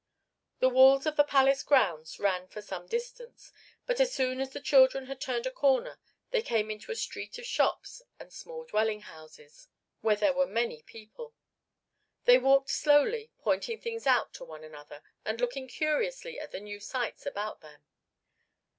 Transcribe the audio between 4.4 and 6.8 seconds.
as the children had turned a corner they came